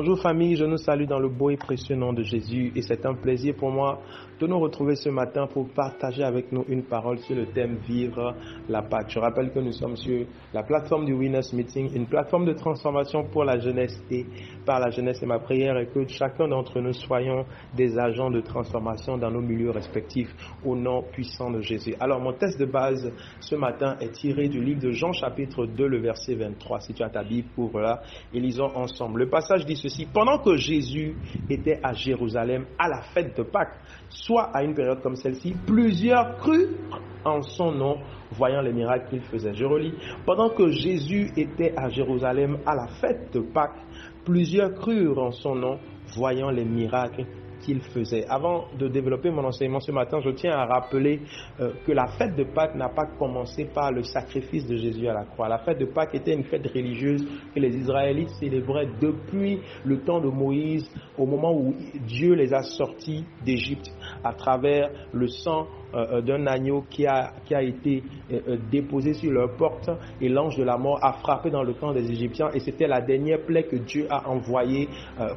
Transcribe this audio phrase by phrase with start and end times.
[0.00, 3.04] Bonjour famille, je nous salue dans le beau et précieux nom de Jésus et c'est
[3.04, 3.98] un plaisir pour moi
[4.38, 8.36] de nous retrouver ce matin pour partager avec nous une parole sur le thème Vivre
[8.68, 9.10] la Pâque.
[9.10, 10.24] Je rappelle que nous sommes sur
[10.54, 14.24] la plateforme du Winners Meeting, une plateforme de transformation pour la jeunesse et
[14.64, 15.20] par la jeunesse.
[15.20, 19.40] Et ma prière est que chacun d'entre nous soyons des agents de transformation dans nos
[19.40, 20.32] milieux respectifs
[20.64, 21.96] au nom puissant de Jésus.
[21.98, 25.88] Alors mon test de base ce matin est tiré du livre de Jean chapitre 2,
[25.88, 26.78] le verset 23.
[26.82, 28.02] Si tu as ta Bible, ouvre-la
[28.32, 29.18] et lisons ensemble.
[29.18, 31.16] Le passage dit Pendant que Jésus
[31.48, 36.36] était à Jérusalem à la fête de Pâques, soit à une période comme celle-ci, plusieurs
[36.38, 37.98] crurent en son nom,
[38.32, 39.54] voyant les miracles qu'il faisait.
[39.54, 39.94] Je relis.
[40.24, 43.80] Pendant que Jésus était à Jérusalem à la fête de Pâques,
[44.24, 45.78] plusieurs crurent en son nom,
[46.14, 47.26] voyant les miracles
[47.60, 48.26] qu'il faisait.
[48.28, 51.20] Avant de développer mon enseignement ce matin, je tiens à rappeler
[51.60, 55.14] euh, que la fête de Pâques n'a pas commencé par le sacrifice de Jésus à
[55.14, 55.48] la croix.
[55.48, 60.20] La fête de Pâques était une fête religieuse que les Israélites célébraient depuis le temps
[60.20, 61.74] de Moïse, au moment où
[62.06, 63.90] Dieu les a sortis d'Égypte
[64.24, 69.30] à travers le sang euh, d'un agneau qui a, qui a été euh, déposé sur
[69.32, 72.60] leur porte et l'ange de la mort a frappé dans le camp des Égyptiens et
[72.60, 74.88] c'était la dernière plaie que Dieu a envoyée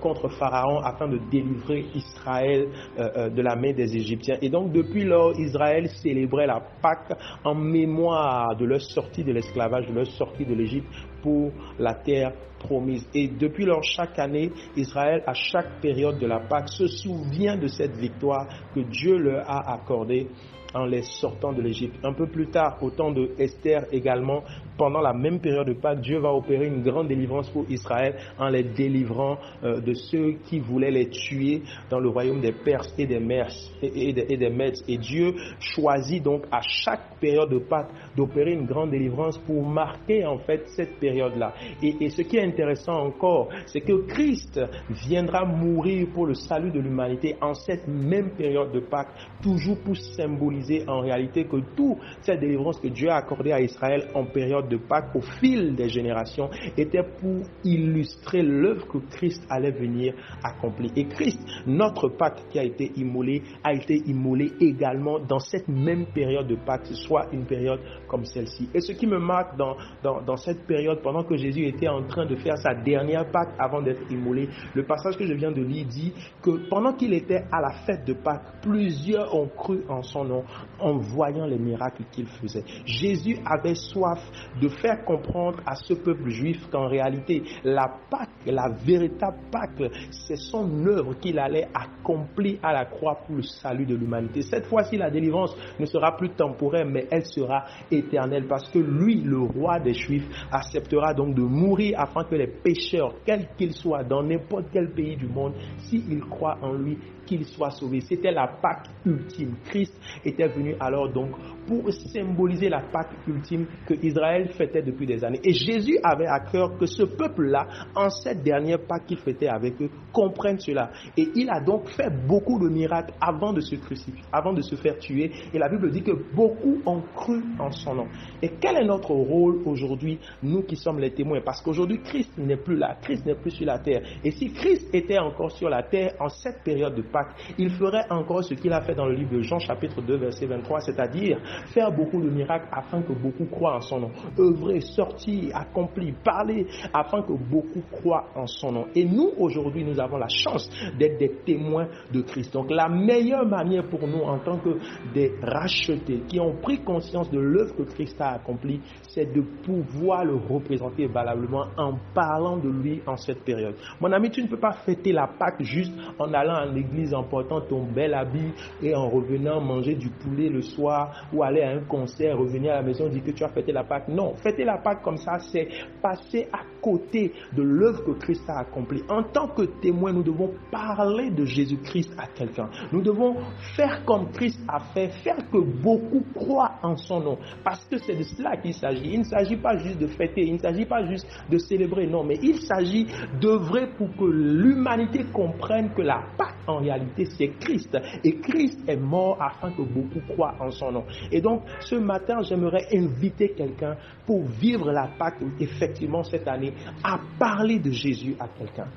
[0.00, 4.36] contre Pharaon afin de délivrer Israël de la main des Égyptiens.
[4.42, 9.86] Et donc depuis lors, Israël célébrait la Pâque en mémoire de leur sortie de l'esclavage,
[9.86, 10.88] de leur sortie de l'Égypte
[11.22, 13.06] pour la terre promise.
[13.14, 17.66] Et depuis lors, chaque année, Israël, à chaque période de la Pâque, se souvient de
[17.66, 20.28] cette victoire que Dieu leur a accordée
[20.74, 21.96] en les sortant de l'Égypte.
[22.04, 24.42] Un peu plus tard, au temps de Esther également,
[24.76, 28.48] pendant la même période de Pâques, Dieu va opérer une grande délivrance pour Israël en
[28.48, 33.06] les délivrant euh, de ceux qui voulaient les tuer dans le royaume des Perses et
[33.06, 34.76] des Mers et, des, et des Mèdes.
[34.88, 40.26] Et Dieu choisit donc à chaque période de Pâques d'opérer une grande délivrance pour marquer
[40.26, 41.54] en fait cette période-là.
[41.82, 46.80] Et ce qui est intéressant encore, c'est que Christ viendra mourir pour le salut de
[46.80, 52.40] l'humanité en cette même période de Pâques, toujours pour symboliser en réalité que toute cette
[52.40, 56.50] délivrance que Dieu a accordée à Israël en période de Pâques au fil des générations
[56.76, 60.90] était pour illustrer l'œuvre que Christ allait venir accomplir.
[60.96, 66.06] Et Christ, notre Pâques qui a été immolé, a été immolé également dans cette même
[66.06, 68.68] période de Pâques, soit une période comme celle-ci.
[68.74, 72.02] Et ce qui me marque dans, dans, dans cette période, pendant que Jésus était en
[72.04, 75.62] train de faire sa dernière Pâques avant d'être immolé, le passage que je viens de
[75.62, 76.12] lire dit
[76.42, 80.44] que pendant qu'il était à la fête de Pâques, plusieurs ont cru en son nom
[80.78, 82.64] en voyant les miracles qu'il faisait.
[82.84, 84.20] Jésus avait soif
[84.60, 90.36] de faire comprendre à ce peuple juif qu'en réalité, la Pâque, la véritable Pâque, c'est
[90.36, 94.42] son œuvre qu'il allait accomplir à la croix pour le salut de l'humanité.
[94.42, 99.20] Cette fois-ci, la délivrance ne sera plus temporaire, mais elle sera éternelle parce que lui,
[99.20, 104.04] le roi des Juifs, acceptera donc de mourir afin que les pécheurs, quels qu'ils soient,
[104.04, 108.00] dans n'importe quel pays du monde, s'ils croient en lui, qu'ils soient sauvés.
[108.00, 109.56] C'était la Pâque ultime.
[109.64, 109.94] Christ
[110.36, 111.30] était venu alors donc
[111.66, 115.40] pour symboliser la Pâque ultime que Israël fêtait depuis des années.
[115.42, 119.80] Et Jésus avait à cœur que ce peuple-là, en cette dernière Pâque qu'il fêtait avec
[119.80, 120.90] eux, comprenne cela.
[121.16, 124.76] Et il a donc fait beaucoup de miracles avant de se crucifier, avant de se
[124.76, 125.32] faire tuer.
[125.52, 128.06] Et la Bible dit que beaucoup ont cru en son nom.
[128.40, 131.40] Et quel est notre rôle aujourd'hui, nous qui sommes les témoins?
[131.44, 134.02] Parce qu'aujourd'hui, Christ n'est plus là, Christ n'est plus sur la terre.
[134.22, 138.06] Et si Christ était encore sur la terre en cette période de Pâques, il ferait
[138.10, 141.38] encore ce qu'il a fait dans le livre de Jean chapitre 2 verset 23, c'est-à-dire
[141.72, 144.10] faire beaucoup de miracles afin que beaucoup croient en son nom.
[144.38, 148.86] Œuvrer, sortir, accomplir, parler afin que beaucoup croient en son nom.
[148.94, 152.52] Et nous, aujourd'hui, nous avons la chance d'être des témoins de Christ.
[152.52, 154.78] Donc la meilleure manière pour nous en tant que
[155.14, 160.24] des rachetés qui ont pris conscience de l'œuvre que Christ a accomplie, c'est de pouvoir
[160.24, 163.74] le représenter valablement en parlant de lui en cette période.
[164.00, 167.24] Mon ami, tu ne peux pas fêter la Pâque juste en allant à l'église, en
[167.24, 171.70] portant ton bel habit et en revenant manger du poulet le soir ou aller à
[171.70, 174.08] un concert, revenir à la maison, dire que tu as fêté la Pâque.
[174.08, 175.68] Non, fêter la Pâque comme ça, c'est
[176.02, 179.02] passer à côté de l'œuvre que Christ a accomplie.
[179.08, 182.68] En tant que témoin, nous devons parler de Jésus-Christ à quelqu'un.
[182.92, 183.36] Nous devons
[183.76, 187.38] faire comme Christ a fait, faire que beaucoup croient en son nom.
[187.64, 189.10] Parce que c'est de cela qu'il s'agit.
[189.12, 192.24] Il ne s'agit pas juste de fêter, il ne s'agit pas juste de célébrer, non,
[192.24, 193.06] mais il s'agit
[193.40, 197.96] d'œuvrer pour que l'humanité comprenne que la Pâque, en réalité, c'est Christ.
[198.24, 201.04] Et Christ est mort afin que beaucoup croient en son nom.
[201.30, 203.96] Et donc, ce matin, j'aimerais inviter quelqu'un
[204.26, 206.72] pour vivre la Pâque, effectivement, cette année,
[207.02, 208.88] à parler de Jésus à quelqu'un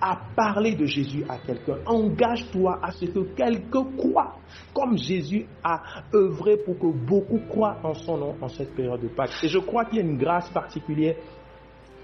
[0.00, 1.76] à parler de Jésus à quelqu'un.
[1.86, 4.36] Engage-toi à ce que quelqu'un croit,
[4.72, 5.82] comme Jésus a
[6.14, 9.32] œuvré pour que beaucoup croient en son nom en cette période de Pâques.
[9.42, 11.16] Et je crois qu'il y a une grâce particulière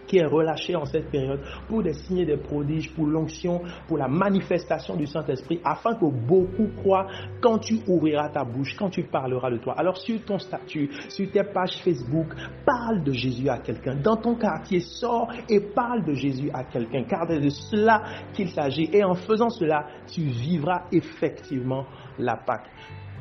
[0.06, 4.08] qui est relâché en cette période pour des signes des prodiges, pour l'onction, pour la
[4.08, 7.06] manifestation du Saint-Esprit, afin que beaucoup croient
[7.40, 9.74] quand tu ouvriras ta bouche, quand tu parleras de toi.
[9.76, 12.28] Alors sur ton statut, sur tes pages Facebook,
[12.64, 13.96] parle de Jésus à quelqu'un.
[13.96, 18.02] Dans ton quartier, sors et parle de Jésus à quelqu'un, car c'est de cela
[18.32, 18.88] qu'il s'agit.
[18.92, 21.86] Et en faisant cela, tu vivras effectivement
[22.18, 22.70] la Pâque.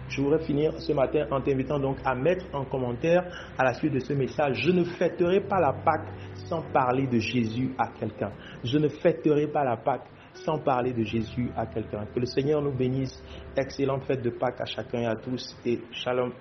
[0.09, 3.23] Je voudrais finir ce matin en t'invitant donc à mettre en commentaire
[3.57, 6.07] à la suite de ce message, je ne fêterai pas la Pâque
[6.47, 8.31] sans parler de Jésus à quelqu'un.
[8.63, 12.05] Je ne fêterai pas la Pâque sans parler de Jésus à quelqu'un.
[12.13, 13.23] Que le Seigneur nous bénisse.
[13.55, 16.31] Excellente fête de Pâques à chacun et à tous et shalom.